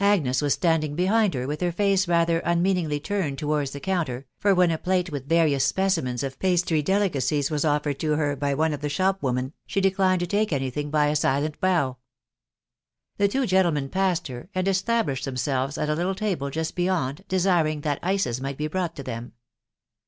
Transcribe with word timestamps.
Agnes 0.00 0.42
was 0.42 0.54
standing 0.54 0.96
behind 0.96 1.34
her, 1.34 1.46
with 1.46 1.60
her 1.60 1.70
face 1.70 2.06
ratLer 2.06 2.40
un 2.44 2.60
meaningly 2.62 2.98
turned 2.98 3.38
towards 3.38 3.70
the 3.70 3.78
counter, 3.78 4.26
for 4.40 4.56
when 4.56 4.72
a 4.72 4.76
plate 4.76 5.12
witk 5.12 5.26
various 5.26 5.64
specimens 5.64 6.24
of 6.24 6.36
pastry 6.40 6.82
delicacies 6.82 7.48
was 7.48 7.64
offered 7.64 8.00
to* 8.00 8.16
her 8.16 8.34
by 8.34 8.54
one 8.54 8.72
of 8.72 8.80
the 8.80 8.88
shopwomen^ 8.88 9.52
she 9.64 9.80
declined 9.80 10.18
to 10.18 10.26
take 10.26 10.52
anything 10.52 10.90
by 10.90 11.08
Jfc 11.12 11.18
silent 11.18 11.60
bow. 11.60 11.96
The 13.18 13.28
two 13.28 13.46
gentlemen 13.46 13.88
passed 13.88 14.26
her, 14.26 14.48
and 14.52 14.66
established 14.66 15.24
themselves 15.26 15.78
at 15.78 15.88
a 15.88 15.94
little 15.94 16.16
table 16.16 16.50
just 16.50 16.74
beyond, 16.74 17.24
desiring 17.28 17.82
that 17.82 18.00
ices 18.02 18.40
might 18.40 18.56
be 18.56 18.66
brought!• 18.66 18.92
to 18.96 19.04
them. 19.04 19.32